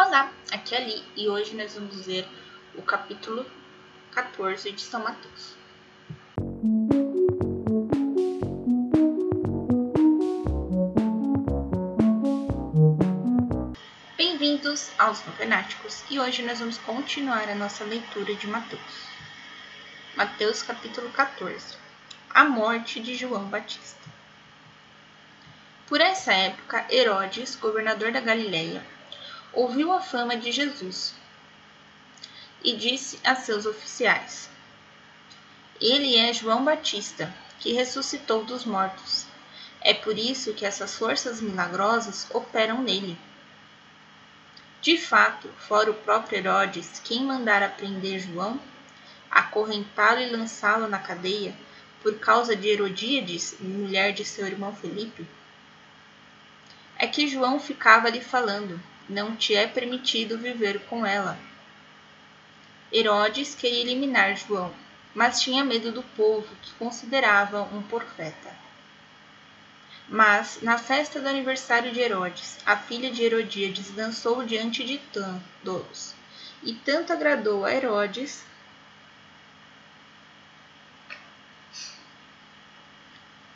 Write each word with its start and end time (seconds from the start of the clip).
Olá, 0.00 0.32
aqui 0.52 0.76
é 0.76 0.78
Ali 0.78 1.04
e 1.16 1.28
hoje 1.28 1.56
nós 1.56 1.74
vamos 1.74 2.06
ver 2.06 2.24
o 2.76 2.82
capítulo 2.82 3.44
14 4.12 4.70
de 4.70 4.80
São 4.80 5.02
Mateus. 5.02 5.56
Bem-vindos 14.16 14.92
aos 15.00 15.26
Novenáticos 15.26 16.04
e 16.08 16.20
hoje 16.20 16.44
nós 16.44 16.60
vamos 16.60 16.78
continuar 16.78 17.48
a 17.48 17.56
nossa 17.56 17.82
leitura 17.82 18.36
de 18.36 18.46
Mateus. 18.46 19.08
Mateus 20.14 20.62
capítulo 20.62 21.10
14 21.10 21.76
A 22.30 22.44
morte 22.44 23.00
de 23.00 23.16
João 23.16 23.46
Batista. 23.46 24.08
Por 25.88 26.00
essa 26.00 26.32
época, 26.32 26.86
Herodes, 26.88 27.56
governador 27.56 28.12
da 28.12 28.20
Galileia, 28.20 28.80
ouviu 29.52 29.92
a 29.92 30.00
fama 30.00 30.36
de 30.36 30.52
Jesus 30.52 31.14
e 32.62 32.76
disse 32.76 33.18
a 33.24 33.34
seus 33.34 33.66
oficiais: 33.66 34.48
Ele 35.80 36.16
é 36.16 36.32
João 36.32 36.64
Batista, 36.64 37.32
que 37.58 37.72
ressuscitou 37.72 38.44
dos 38.44 38.64
mortos. 38.64 39.26
É 39.80 39.94
por 39.94 40.18
isso 40.18 40.54
que 40.54 40.66
essas 40.66 40.96
forças 40.96 41.40
milagrosas 41.40 42.26
operam 42.32 42.82
nele. 42.82 43.18
De 44.80 44.96
fato, 44.96 45.48
fora 45.68 45.90
o 45.90 45.94
próprio 45.94 46.38
Herodes 46.38 47.00
quem 47.04 47.24
mandara 47.24 47.68
prender 47.68 48.20
João, 48.20 48.60
acorrentá-lo 49.30 50.20
e 50.20 50.30
lançá-lo 50.30 50.88
na 50.88 50.98
cadeia 50.98 51.54
por 52.02 52.18
causa 52.18 52.54
de 52.54 52.68
Herodíades, 52.68 53.56
mulher 53.60 54.12
de 54.12 54.24
seu 54.24 54.46
irmão 54.46 54.74
Felipe. 54.74 55.26
É 56.96 57.06
que 57.06 57.28
João 57.28 57.58
ficava 57.58 58.08
lhe 58.08 58.20
falando: 58.20 58.80
não 59.08 59.34
te 59.34 59.54
é 59.54 59.66
permitido 59.66 60.38
viver 60.38 60.80
com 60.86 61.06
ela. 61.06 61.38
Herodes 62.92 63.54
queria 63.54 63.80
eliminar 63.80 64.36
João, 64.36 64.74
mas 65.14 65.40
tinha 65.40 65.64
medo 65.64 65.90
do 65.92 66.02
povo, 66.02 66.48
que 66.62 66.72
considerava 66.74 67.62
um 67.62 67.82
profeta. 67.82 68.56
Mas, 70.08 70.60
na 70.62 70.78
festa 70.78 71.20
do 71.20 71.28
aniversário 71.28 71.92
de 71.92 72.00
Herodes, 72.00 72.58
a 72.64 72.76
filha 72.76 73.10
de 73.10 73.22
Herodíades 73.22 73.90
dançou 73.90 74.44
diante 74.44 74.84
de 74.84 74.98
todos, 75.62 76.14
e 76.62 76.72
tanto 76.72 77.12
agradou 77.12 77.64
a 77.64 77.74
Herodes 77.74 78.42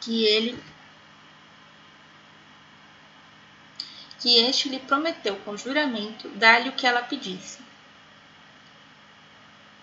que 0.00 0.24
ele 0.24 0.62
que 4.22 4.38
este 4.38 4.68
lhe 4.68 4.78
prometeu 4.78 5.34
com 5.38 5.56
juramento 5.56 6.28
dar-lhe 6.28 6.68
o 6.68 6.72
que 6.72 6.86
ela 6.86 7.02
pedisse. 7.02 7.58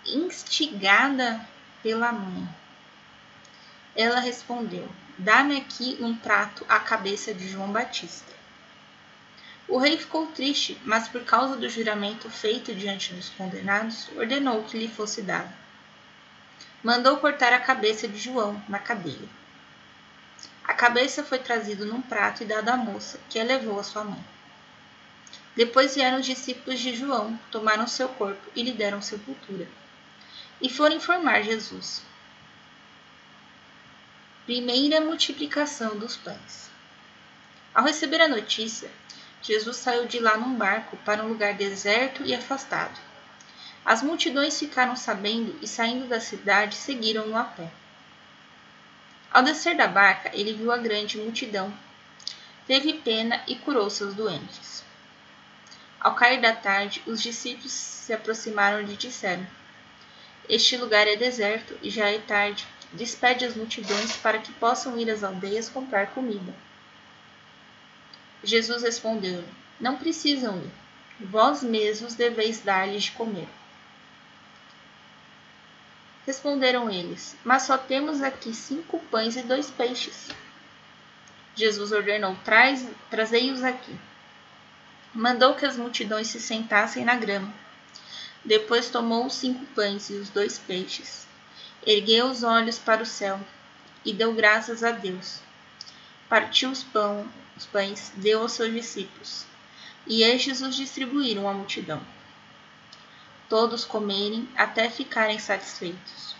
Instigada 0.06 1.46
pela 1.82 2.10
mãe, 2.10 2.48
ela 3.94 4.18
respondeu: 4.18 4.88
Dá-me 5.18 5.58
aqui 5.58 5.98
um 6.00 6.16
prato 6.16 6.64
à 6.70 6.80
cabeça 6.80 7.34
de 7.34 7.50
João 7.50 7.70
Batista. 7.70 8.32
O 9.68 9.76
rei 9.76 9.98
ficou 9.98 10.26
triste, 10.28 10.80
mas 10.86 11.06
por 11.06 11.22
causa 11.22 11.56
do 11.56 11.68
juramento 11.68 12.30
feito 12.30 12.74
diante 12.74 13.12
dos 13.12 13.28
condenados, 13.28 14.08
ordenou 14.16 14.64
que 14.64 14.78
lhe 14.78 14.88
fosse 14.88 15.20
dado. 15.20 15.52
Mandou 16.82 17.18
cortar 17.18 17.52
a 17.52 17.60
cabeça 17.60 18.08
de 18.08 18.16
João 18.16 18.60
na 18.70 18.78
cadeia. 18.78 19.39
A 20.64 20.74
cabeça 20.74 21.24
foi 21.24 21.38
trazida 21.38 21.84
num 21.84 22.00
prato 22.00 22.42
e 22.42 22.46
dada 22.46 22.74
à 22.74 22.76
moça, 22.76 23.18
que 23.28 23.38
a 23.38 23.44
levou 23.44 23.78
à 23.78 23.82
sua 23.82 24.04
mãe. 24.04 24.24
Depois 25.56 25.94
vieram 25.94 26.20
os 26.20 26.26
discípulos 26.26 26.78
de 26.80 26.94
João, 26.94 27.38
tomaram 27.50 27.86
seu 27.86 28.08
corpo 28.08 28.50
e 28.54 28.62
lhe 28.62 28.72
deram 28.72 29.02
sepultura. 29.02 29.68
E 30.60 30.68
foram 30.68 30.96
informar 30.96 31.42
Jesus. 31.42 32.02
Primeira 34.46 35.00
multiplicação 35.00 35.98
dos 35.98 36.16
pães. 36.16 36.70
Ao 37.74 37.84
receber 37.84 38.20
a 38.20 38.28
notícia, 38.28 38.90
Jesus 39.42 39.76
saiu 39.76 40.06
de 40.06 40.18
lá 40.18 40.36
num 40.36 40.54
barco 40.54 40.96
para 40.98 41.22
um 41.22 41.28
lugar 41.28 41.54
deserto 41.54 42.22
e 42.24 42.34
afastado. 42.34 42.98
As 43.84 44.02
multidões 44.02 44.58
ficaram 44.58 44.94
sabendo 44.94 45.58
e, 45.62 45.66
saindo 45.66 46.06
da 46.06 46.20
cidade, 46.20 46.76
seguiram-no 46.76 47.36
a 47.36 47.44
pé. 47.44 47.70
Ao 49.32 49.44
descer 49.44 49.76
da 49.76 49.86
barca, 49.86 50.30
ele 50.34 50.54
viu 50.54 50.72
a 50.72 50.76
grande 50.76 51.16
multidão. 51.16 51.72
Teve 52.66 52.94
pena 52.94 53.40
e 53.46 53.54
curou 53.54 53.88
seus 53.88 54.14
doentes. 54.14 54.84
Ao 56.00 56.14
cair 56.14 56.40
da 56.40 56.52
tarde, 56.52 57.02
os 57.06 57.22
discípulos 57.22 57.72
se 57.72 58.12
aproximaram 58.12 58.80
e 58.80 58.96
disseram: 58.96 59.46
Este 60.48 60.76
lugar 60.76 61.06
é 61.06 61.14
deserto 61.14 61.78
e 61.82 61.90
já 61.90 62.08
é 62.10 62.18
tarde. 62.18 62.66
Despede 62.92 63.44
as 63.44 63.54
multidões 63.54 64.16
para 64.16 64.40
que 64.40 64.52
possam 64.54 64.98
ir 64.98 65.08
às 65.08 65.22
aldeias 65.22 65.68
comprar 65.68 66.08
comida. 66.08 66.52
Jesus 68.42 68.82
respondeu: 68.82 69.44
Não 69.78 69.96
precisam 69.96 70.58
ir. 70.58 70.70
Vós 71.20 71.62
mesmos 71.62 72.14
deveis 72.14 72.60
dar-lhes 72.60 73.04
de 73.04 73.12
comer. 73.12 73.48
Responderam 76.30 76.88
eles: 76.88 77.36
Mas 77.42 77.64
só 77.64 77.76
temos 77.76 78.22
aqui 78.22 78.54
cinco 78.54 79.00
pães 79.10 79.34
e 79.34 79.42
dois 79.42 79.68
peixes. 79.68 80.28
Jesus 81.56 81.90
ordenou: 81.90 82.36
Traz, 82.44 82.86
Trazei-os 83.10 83.64
aqui. 83.64 83.98
Mandou 85.12 85.56
que 85.56 85.66
as 85.66 85.76
multidões 85.76 86.28
se 86.28 86.38
sentassem 86.38 87.04
na 87.04 87.16
grama. 87.16 87.52
Depois 88.44 88.90
tomou 88.90 89.26
os 89.26 89.32
cinco 89.32 89.66
pães 89.74 90.08
e 90.08 90.12
os 90.12 90.30
dois 90.30 90.56
peixes, 90.56 91.26
ergueu 91.84 92.26
os 92.26 92.44
olhos 92.44 92.78
para 92.78 93.02
o 93.02 93.06
céu 93.06 93.40
e 94.04 94.12
deu 94.12 94.32
graças 94.32 94.84
a 94.84 94.92
Deus. 94.92 95.40
Partiu 96.28 96.70
os, 96.70 96.84
pão, 96.84 97.28
os 97.56 97.66
pães, 97.66 98.12
deu 98.14 98.42
aos 98.42 98.52
seus 98.52 98.72
discípulos, 98.72 99.46
e 100.06 100.22
estes 100.22 100.60
os 100.60 100.76
distribuíram 100.76 101.48
à 101.48 101.52
multidão 101.52 102.00
todos 103.50 103.84
comerem 103.84 104.48
até 104.56 104.88
ficarem 104.88 105.38
satisfeitos. 105.38 106.36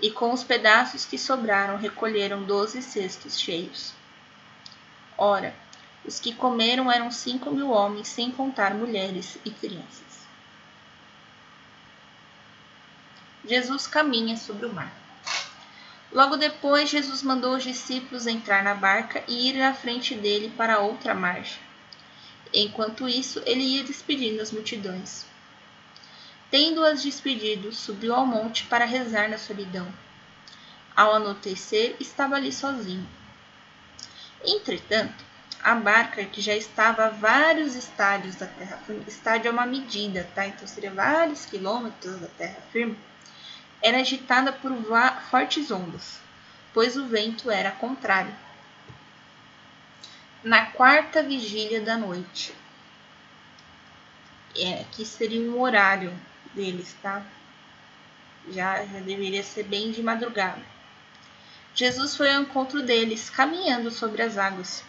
E 0.00 0.10
com 0.10 0.32
os 0.32 0.44
pedaços 0.44 1.04
que 1.04 1.18
sobraram 1.18 1.76
recolheram 1.78 2.44
doze 2.44 2.82
cestos 2.82 3.40
cheios. 3.40 3.92
Ora, 5.16 5.52
os 6.04 6.20
que 6.20 6.34
comeram 6.34 6.92
eram 6.92 7.10
cinco 7.10 7.50
mil 7.50 7.70
homens, 7.70 8.06
sem 8.06 8.30
contar 8.30 8.74
mulheres 8.74 9.38
e 9.44 9.50
crianças. 9.50 10.28
Jesus 13.44 13.86
caminha 13.86 14.36
sobre 14.36 14.66
o 14.66 14.72
mar. 14.72 14.92
Logo 16.12 16.36
depois, 16.36 16.90
Jesus 16.90 17.22
mandou 17.22 17.56
os 17.56 17.62
discípulos 17.62 18.26
entrar 18.26 18.62
na 18.62 18.74
barca 18.74 19.24
e 19.26 19.48
ir 19.48 19.60
à 19.62 19.74
frente 19.74 20.14
dele 20.14 20.52
para 20.56 20.80
outra 20.80 21.14
margem. 21.14 21.58
Enquanto 22.52 23.08
isso, 23.08 23.42
ele 23.44 23.62
ia 23.62 23.84
despedindo 23.84 24.40
as 24.40 24.52
multidões. 24.52 25.27
Tendo-as 26.50 27.02
despedido, 27.02 27.72
subiu 27.72 28.14
ao 28.14 28.24
monte 28.24 28.64
para 28.64 28.86
rezar 28.86 29.28
na 29.28 29.36
solidão. 29.36 29.86
Ao 30.96 31.14
anoitecer, 31.14 31.96
estava 32.00 32.36
ali 32.36 32.52
sozinho. 32.52 33.06
Entretanto, 34.44 35.24
a 35.62 35.74
barca, 35.74 36.24
que 36.24 36.40
já 36.40 36.54
estava 36.54 37.06
a 37.06 37.10
vários 37.10 37.74
estádios 37.74 38.36
da 38.36 38.46
terra 38.46 38.78
firme, 38.78 39.04
estádio 39.06 39.48
é 39.48 39.52
uma 39.52 39.66
medida, 39.66 40.28
tá? 40.34 40.46
Então 40.46 40.66
seria 40.66 40.90
vários 40.90 41.44
quilômetros 41.44 42.18
da 42.20 42.28
terra 42.28 42.62
firme, 42.72 42.96
era 43.82 43.98
agitada 43.98 44.52
por 44.52 44.72
fortes 45.30 45.70
ondas, 45.70 46.20
pois 46.72 46.96
o 46.96 47.06
vento 47.06 47.50
era 47.50 47.72
contrário. 47.72 48.34
Na 50.42 50.66
quarta 50.66 51.22
vigília 51.22 51.80
da 51.80 51.96
noite, 51.96 52.54
é, 54.56 54.84
que 54.92 55.04
seria 55.04 55.50
um 55.50 55.60
horário 55.60 56.12
deles, 56.54 56.94
tá? 57.02 57.24
Já, 58.50 58.84
já 58.84 59.00
deveria 59.00 59.42
ser 59.42 59.64
bem 59.64 59.90
de 59.90 60.02
madrugada. 60.02 60.62
Jesus 61.74 62.16
foi 62.16 62.34
ao 62.34 62.42
encontro 62.42 62.82
deles, 62.82 63.30
caminhando 63.30 63.90
sobre 63.90 64.22
as 64.22 64.36
águas. 64.36 64.82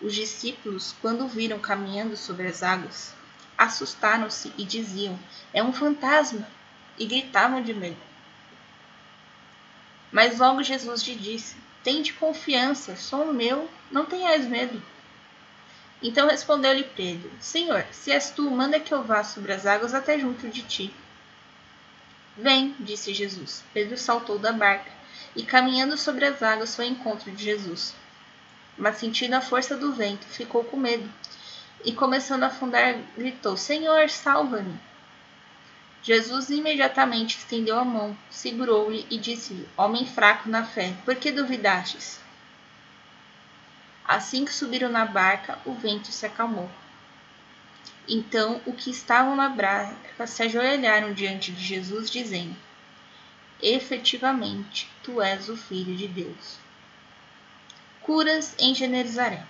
Os 0.00 0.14
discípulos, 0.14 0.94
quando 1.00 1.28
viram 1.28 1.58
caminhando 1.58 2.16
sobre 2.16 2.46
as 2.46 2.62
águas, 2.62 3.14
assustaram-se 3.56 4.52
e 4.58 4.64
diziam: 4.64 5.18
É 5.52 5.62
um 5.62 5.72
fantasma! 5.72 6.46
e 6.98 7.06
gritavam 7.06 7.62
de 7.62 7.74
medo. 7.74 8.00
Mas 10.10 10.38
logo 10.38 10.62
Jesus 10.62 11.02
lhe 11.02 11.14
disse: 11.14 11.56
Tende 11.82 12.12
confiança, 12.12 12.96
sou 12.96 13.32
meu, 13.32 13.68
não 13.90 14.06
tenhas 14.06 14.46
medo. 14.46 14.80
Então 16.06 16.28
respondeu-lhe 16.28 16.84
Pedro: 16.84 17.30
Senhor, 17.40 17.86
se 17.90 18.12
és 18.12 18.30
tu, 18.30 18.50
manda 18.50 18.78
que 18.78 18.92
eu 18.92 19.02
vá 19.02 19.24
sobre 19.24 19.54
as 19.54 19.64
águas 19.64 19.94
até 19.94 20.18
junto 20.18 20.50
de 20.50 20.60
ti. 20.60 20.94
Vem, 22.36 22.76
disse 22.78 23.14
Jesus. 23.14 23.64
Pedro 23.72 23.96
saltou 23.96 24.38
da 24.38 24.52
barca 24.52 24.90
e, 25.34 25.42
caminhando 25.42 25.96
sobre 25.96 26.26
as 26.26 26.42
águas, 26.42 26.76
foi 26.76 26.84
ao 26.84 26.90
encontro 26.90 27.32
de 27.32 27.42
Jesus. 27.42 27.94
Mas, 28.76 28.98
sentindo 28.98 29.32
a 29.32 29.40
força 29.40 29.78
do 29.78 29.94
vento, 29.94 30.26
ficou 30.26 30.62
com 30.62 30.76
medo 30.76 31.10
e, 31.82 31.90
começando 31.90 32.42
a 32.42 32.48
afundar, 32.48 32.98
gritou: 33.16 33.56
Senhor, 33.56 34.10
salva-me! 34.10 34.78
Jesus 36.02 36.50
imediatamente 36.50 37.38
estendeu 37.38 37.78
a 37.78 37.84
mão, 37.84 38.14
segurou-lhe 38.28 39.06
e 39.08 39.16
disse-lhe: 39.16 39.66
Homem 39.74 40.04
fraco 40.04 40.50
na 40.50 40.66
fé, 40.66 40.92
por 41.06 41.16
que 41.16 41.32
duvidastes? 41.32 42.20
Assim 44.06 44.44
que 44.44 44.52
subiram 44.52 44.90
na 44.90 45.06
barca, 45.06 45.58
o 45.64 45.72
vento 45.72 46.12
se 46.12 46.26
acalmou. 46.26 46.70
Então 48.06 48.60
os 48.66 48.76
que 48.76 48.90
estavam 48.90 49.34
na 49.34 49.48
barca 49.48 50.26
se 50.26 50.42
ajoelharam 50.42 51.14
diante 51.14 51.50
de 51.50 51.64
Jesus, 51.64 52.10
dizendo: 52.10 52.54
Efetivamente, 53.62 54.90
tu 55.02 55.22
és 55.22 55.48
o 55.48 55.56
Filho 55.56 55.96
de 55.96 56.06
Deus. 56.06 56.58
Curas 58.02 58.54
em 58.58 58.74
Genezaré. 58.74 59.42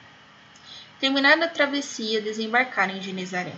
Terminada 1.00 1.46
a 1.46 1.48
travessia, 1.48 2.20
desembarcaram 2.20 2.94
em 2.94 3.02
Genezaré. 3.02 3.54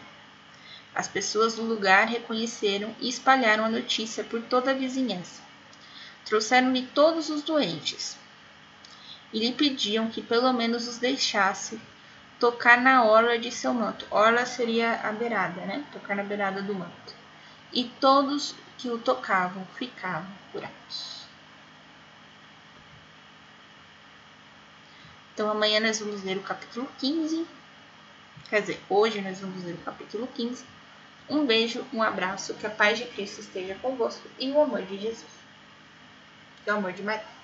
As 0.95 1.07
pessoas 1.07 1.57
do 1.57 1.63
lugar 1.63 2.09
reconheceram 2.09 2.97
e 2.99 3.09
espalharam 3.11 3.67
a 3.67 3.69
notícia 3.69 4.25
por 4.25 4.41
toda 4.45 4.71
a 4.71 4.75
vizinhança. 4.75 5.43
Trouxeram-lhe 6.25 6.87
todos 6.95 7.29
os 7.29 7.43
doentes 7.43 8.17
e 9.33 9.39
lhe 9.39 9.53
pediam 9.53 10.09
que 10.09 10.23
pelo 10.23 10.53
menos 10.53 10.87
os 10.87 10.99
deixasse 10.99 11.81
tocar 12.39 12.81
na 12.81 13.05
orla 13.05 13.39
de 13.39 13.51
seu 13.51 13.73
manto. 13.73 14.07
Orla 14.11 14.47
seria 14.47 15.01
a 15.03 15.13
beirada, 15.13 15.61
né? 15.63 15.85
Tocar 15.93 16.15
na 16.15 16.23
beirada 16.23 16.63
do 16.63 16.75
manto. 16.75 17.15
E 17.73 17.85
todos 18.01 18.55
que 18.79 18.89
o 18.89 18.99
tocavam 18.99 19.67
ficavam 19.77 20.31
curados. 20.53 21.27
Então 25.35 25.51
amanhã 25.51 25.81
nós 25.81 25.99
vamos 26.01 26.23
ler 26.23 26.39
o 26.39 26.43
capítulo 26.43 26.89
15. 26.99 27.47
Quer 28.49 28.61
dizer, 28.61 28.81
hoje 28.89 29.21
nós 29.21 29.41
vamos 29.41 29.63
ler 29.65 29.75
o 29.75 29.79
capítulo 29.79 30.27
15. 30.29 30.65
Um 31.29 31.45
beijo, 31.45 31.85
um 31.93 32.03
abraço, 32.03 32.55
que 32.55 32.67
a 32.67 32.71
paz 32.71 32.99
de 32.99 33.05
Cristo 33.07 33.41
esteja 33.41 33.75
convosco 33.83 34.29
e 34.39 34.51
o 34.51 34.61
amor 34.63 34.83
de 34.83 34.97
Jesus. 34.97 35.27
E 36.67 36.71
o 36.71 36.75
amor 36.75 36.93
de 36.93 37.03
Maria. 37.03 37.36